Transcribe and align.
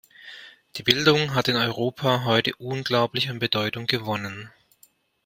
Die 0.77 0.81
Bildung 0.81 1.35
hat 1.35 1.47
in 1.47 1.55
Europa 1.55 2.23
heute 2.23 2.55
unglaublich 2.55 3.29
an 3.29 3.37
Bedeutung 3.37 3.85
gewonnen. 3.85 4.51